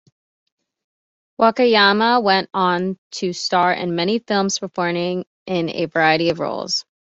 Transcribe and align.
Wakayama 1.39 2.23
went 2.23 2.49
on 2.55 2.97
to 3.11 3.33
star 3.33 3.71
in 3.71 3.93
many 3.95 4.17
films, 4.17 4.57
performing 4.57 5.25
in 5.45 5.69
a 5.69 5.85
variety 5.85 6.31
of 6.31 6.39
roles. 6.39 6.85